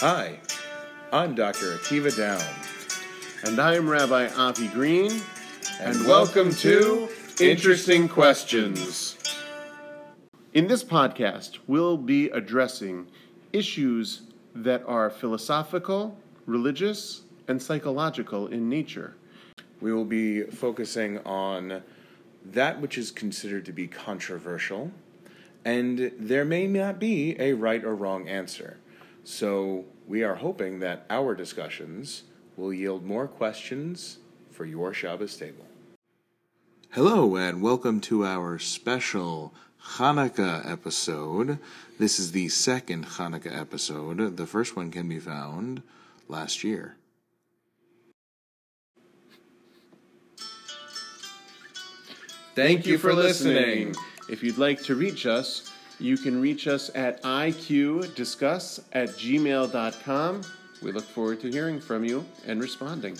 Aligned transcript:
Hi, 0.00 0.38
I'm 1.12 1.34
Dr. 1.34 1.76
Akiva 1.76 2.16
Down, 2.16 2.40
And 3.42 3.58
I'm 3.58 3.90
Rabbi 3.90 4.28
Avi 4.28 4.68
Green, 4.68 5.10
and 5.80 6.06
welcome 6.06 6.52
to 6.54 7.08
Interesting 7.40 8.08
Questions. 8.08 9.18
In 10.54 10.68
this 10.68 10.84
podcast, 10.84 11.58
we'll 11.66 11.96
be 11.96 12.28
addressing 12.28 13.08
issues 13.52 14.22
that 14.54 14.84
are 14.86 15.10
philosophical, 15.10 16.16
religious, 16.46 17.22
and 17.48 17.60
psychological 17.60 18.46
in 18.46 18.68
nature. 18.68 19.16
We 19.80 19.92
will 19.92 20.04
be 20.04 20.42
focusing 20.42 21.18
on 21.26 21.82
that 22.44 22.80
which 22.80 22.98
is 22.98 23.10
considered 23.10 23.64
to 23.64 23.72
be 23.72 23.88
controversial, 23.88 24.92
and 25.64 26.12
there 26.16 26.44
may 26.44 26.68
not 26.68 27.00
be 27.00 27.34
a 27.40 27.54
right 27.54 27.82
or 27.82 27.96
wrong 27.96 28.28
answer. 28.28 28.76
So, 29.30 29.84
we 30.06 30.22
are 30.22 30.36
hoping 30.36 30.78
that 30.78 31.04
our 31.10 31.34
discussions 31.34 32.22
will 32.56 32.72
yield 32.72 33.04
more 33.04 33.28
questions 33.28 34.20
for 34.50 34.64
your 34.64 34.94
Shabbos 34.94 35.36
table. 35.36 35.66
Hello, 36.92 37.36
and 37.36 37.60
welcome 37.60 38.00
to 38.00 38.24
our 38.24 38.58
special 38.58 39.52
Hanukkah 39.96 40.68
episode. 40.68 41.58
This 41.98 42.18
is 42.18 42.32
the 42.32 42.48
second 42.48 43.04
Hanukkah 43.04 43.54
episode. 43.54 44.38
The 44.38 44.46
first 44.46 44.76
one 44.76 44.90
can 44.90 45.06
be 45.10 45.18
found 45.18 45.82
last 46.26 46.64
year. 46.64 46.96
Thank 52.54 52.86
you 52.86 52.96
for 52.96 53.12
listening. 53.12 53.94
If 54.30 54.42
you'd 54.42 54.56
like 54.56 54.82
to 54.84 54.94
reach 54.94 55.26
us, 55.26 55.70
you 55.98 56.16
can 56.16 56.40
reach 56.40 56.66
us 56.66 56.90
at 56.94 57.22
iqdiscuss 57.22 58.80
at 58.92 59.08
gmail.com. 59.10 60.42
We 60.82 60.92
look 60.92 61.04
forward 61.04 61.40
to 61.40 61.50
hearing 61.50 61.80
from 61.80 62.04
you 62.04 62.24
and 62.46 62.60
responding. 62.60 63.18